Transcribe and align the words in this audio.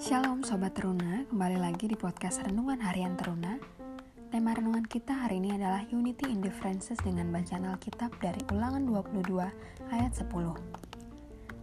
Shalom 0.00 0.40
Sobat 0.40 0.72
Teruna, 0.72 1.28
kembali 1.28 1.60
lagi 1.60 1.84
di 1.84 1.92
podcast 1.92 2.40
Renungan 2.48 2.80
Harian 2.80 3.20
Teruna. 3.20 3.60
Tema 4.32 4.56
renungan 4.56 4.88
kita 4.88 5.12
hari 5.12 5.44
ini 5.44 5.60
adalah 5.60 5.84
Unity 5.92 6.24
in 6.24 6.40
Differences 6.40 6.96
dengan 7.04 7.28
bacaan 7.28 7.68
Alkitab 7.68 8.08
dari 8.16 8.40
ulangan 8.48 8.88
22 8.88 9.28
ayat 9.92 10.12
10. 10.16 10.56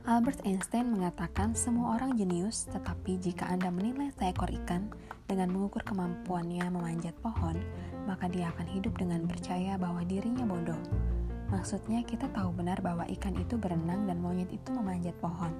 Albert 0.05 0.45
Einstein 0.45 0.93
mengatakan 0.93 1.57
semua 1.57 1.97
orang 1.97 2.13
jenius, 2.13 2.69
tetapi 2.69 3.17
jika 3.17 3.49
Anda 3.49 3.73
menilai 3.73 4.13
seekor 4.13 4.53
ikan 4.53 4.93
dengan 5.25 5.49
mengukur 5.49 5.81
kemampuannya 5.81 6.69
memanjat 6.69 7.17
pohon, 7.25 7.57
maka 8.05 8.29
dia 8.29 8.53
akan 8.53 8.69
hidup 8.69 9.01
dengan 9.01 9.25
percaya 9.25 9.81
bahwa 9.81 10.05
dirinya 10.05 10.45
bodoh. 10.45 10.77
Maksudnya 11.49 12.05
kita 12.05 12.29
tahu 12.37 12.53
benar 12.53 12.85
bahwa 12.85 13.01
ikan 13.17 13.33
itu 13.33 13.57
berenang 13.57 14.05
dan 14.05 14.21
monyet 14.21 14.53
itu 14.53 14.69
memanjat 14.69 15.17
pohon. 15.17 15.57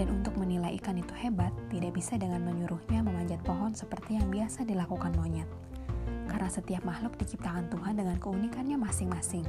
Dan 0.00 0.16
untuk 0.16 0.32
menilai 0.40 0.80
ikan 0.80 0.96
itu 0.96 1.12
hebat, 1.12 1.52
tidak 1.68 1.92
bisa 1.92 2.16
dengan 2.16 2.40
menyuruhnya 2.40 3.04
memanjat 3.04 3.36
pohon 3.44 3.76
seperti 3.76 4.16
yang 4.16 4.32
biasa 4.32 4.64
dilakukan 4.64 5.12
monyet. 5.12 5.44
Karena 6.24 6.48
setiap 6.48 6.88
makhluk 6.88 7.20
diciptakan 7.20 7.68
Tuhan 7.68 8.00
dengan 8.00 8.16
keunikannya 8.16 8.80
masing-masing. 8.80 9.44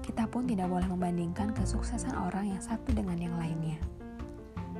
Kita 0.00 0.24
pun 0.24 0.48
tidak 0.48 0.72
boleh 0.72 0.88
membandingkan 0.88 1.52
kesuksesan 1.52 2.16
orang 2.16 2.48
yang 2.48 2.64
satu 2.64 2.96
dengan 2.96 3.20
yang 3.20 3.36
lainnya. 3.36 3.76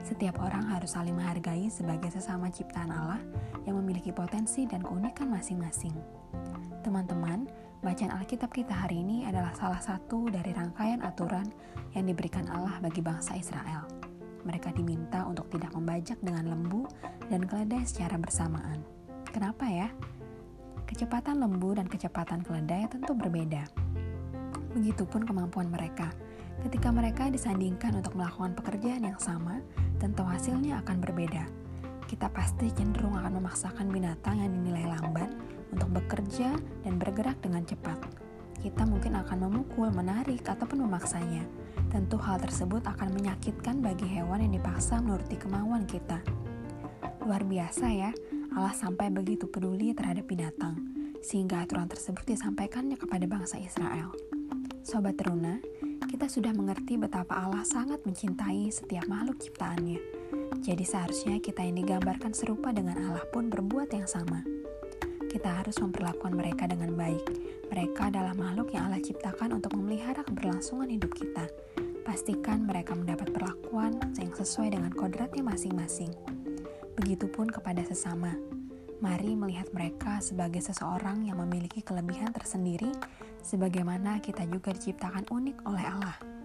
Setiap 0.09 0.41
orang 0.41 0.65
harus 0.73 0.97
saling 0.97 1.13
menghargai 1.13 1.69
sebagai 1.69 2.09
sesama 2.09 2.49
ciptaan 2.49 2.89
Allah 2.89 3.21
yang 3.69 3.77
memiliki 3.77 4.09
potensi 4.09 4.65
dan 4.65 4.81
keunikan 4.81 5.29
masing-masing. 5.29 5.93
Teman-teman, 6.81 7.45
Bacaan 7.79 8.11
Alkitab 8.11 8.51
kita 8.51 8.75
hari 8.75 9.07
ini 9.07 9.23
adalah 9.23 9.55
salah 9.55 9.79
satu 9.79 10.27
dari 10.27 10.51
rangkaian 10.51 10.99
aturan 10.99 11.47
yang 11.95 12.11
diberikan 12.11 12.51
Allah 12.51 12.75
bagi 12.83 12.99
bangsa 12.99 13.39
Israel. 13.39 13.98
Mereka 14.49 14.73
diminta 14.73 15.29
untuk 15.29 15.53
tidak 15.53 15.77
membajak 15.77 16.17
dengan 16.25 16.49
lembu 16.49 16.89
dan 17.29 17.45
keledai 17.45 17.85
secara 17.85 18.17
bersamaan. 18.17 18.81
Kenapa 19.29 19.69
ya? 19.69 19.93
Kecepatan 20.89 21.37
lembu 21.37 21.77
dan 21.77 21.85
kecepatan 21.85 22.41
keledai 22.41 22.89
tentu 22.89 23.13
berbeda. 23.13 23.69
Begitupun 24.73 25.29
kemampuan 25.29 25.69
mereka. 25.69 26.09
Ketika 26.65 26.89
mereka 26.89 27.29
disandingkan 27.29 28.01
untuk 28.01 28.17
melakukan 28.17 28.57
pekerjaan 28.57 29.05
yang 29.05 29.21
sama, 29.21 29.61
tentu 30.01 30.25
hasilnya 30.25 30.81
akan 30.81 30.97
berbeda. 31.05 31.45
Kita 32.09 32.33
pasti 32.33 32.73
cenderung 32.73 33.21
akan 33.21 33.37
memaksakan 33.37 33.93
binatang 33.93 34.41
yang 34.41 34.49
dinilai 34.49 34.97
lamban 34.97 35.29
untuk 35.77 35.93
bekerja 35.93 36.57
dan 36.89 36.97
bergerak 36.97 37.37
dengan 37.45 37.69
cepat. 37.69 38.01
Kita 38.59 38.83
mungkin 38.83 39.15
akan 39.15 39.47
memukul, 39.47 39.95
menarik, 39.95 40.43
ataupun 40.43 40.83
memaksanya. 40.83 41.47
Tentu 41.89 42.19
hal 42.19 42.43
tersebut 42.43 42.83
akan 42.85 43.15
menyakitkan 43.15 43.79
bagi 43.79 44.05
hewan 44.05 44.43
yang 44.43 44.53
dipaksa 44.59 44.99
menuruti 44.99 45.39
kemauan 45.39 45.87
kita. 45.87 46.19
Luar 47.23 47.47
biasa 47.47 47.87
ya, 47.95 48.11
Allah 48.53 48.75
sampai 48.75 49.15
begitu 49.15 49.47
peduli 49.47 49.95
terhadap 49.95 50.27
binatang, 50.27 50.75
sehingga 51.23 51.63
aturan 51.63 51.87
tersebut 51.87 52.27
disampaikannya 52.27 52.99
kepada 52.99 53.25
bangsa 53.31 53.63
Israel. 53.63 54.11
Sobat 54.83 55.15
Teruna, 55.15 55.63
kita 56.09 56.27
sudah 56.27 56.51
mengerti 56.51 56.99
betapa 56.99 57.39
Allah 57.39 57.63
sangat 57.63 58.03
mencintai 58.03 58.75
setiap 58.75 59.07
makhluk 59.07 59.39
ciptaannya. 59.39 60.01
Jadi 60.65 60.83
seharusnya 60.83 61.39
kita 61.39 61.63
yang 61.63 61.79
digambarkan 61.85 62.35
serupa 62.35 62.75
dengan 62.75 62.99
Allah 63.07 63.23
pun 63.31 63.53
berbuat 63.53 63.93
yang 63.95 64.09
sama 64.09 64.58
kita 65.29 65.61
harus 65.61 65.77
memperlakukan 65.77 66.33
mereka 66.33 66.65
dengan 66.65 66.97
baik. 66.97 67.21
Mereka 67.69 68.09
adalah 68.09 68.33
makhluk 68.33 68.73
yang 68.73 68.89
Allah 68.89 69.05
ciptakan 69.05 69.61
untuk 69.61 69.77
memelihara 69.77 70.25
keberlangsungan 70.25 70.89
hidup 70.89 71.13
kita. 71.13 71.45
Pastikan 72.03 72.65
mereka 72.65 72.97
mendapat 72.97 73.29
perlakuan 73.37 74.01
yang 74.17 74.33
sesuai 74.33 74.73
dengan 74.73 74.89
kodratnya 74.97 75.45
masing-masing. 75.45 76.11
Begitupun 76.97 77.53
kepada 77.53 77.85
sesama. 77.85 78.33
Mari 78.99 79.37
melihat 79.39 79.71
mereka 79.71 80.19
sebagai 80.19 80.59
seseorang 80.59 81.23
yang 81.23 81.39
memiliki 81.39 81.85
kelebihan 81.85 82.35
tersendiri, 82.35 82.91
sebagaimana 83.45 84.19
kita 84.19 84.43
juga 84.49 84.75
diciptakan 84.75 85.29
unik 85.31 85.57
oleh 85.69 85.85
Allah. 85.87 86.38